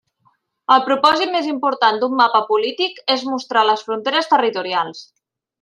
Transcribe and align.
El 0.75 0.79
propòsit 0.87 1.31
més 1.35 1.49
important 1.51 2.01
d'un 2.03 2.17
mapa 2.21 2.43
polític 2.49 2.99
és 3.17 3.29
mostrar 3.35 3.67
les 3.71 3.87
fronteres 3.91 4.35
territorials. 4.37 5.09